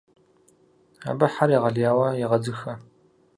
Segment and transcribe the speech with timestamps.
[1.09, 2.73] Абы хьэр егъэлеяуэ егъэдзыхэ.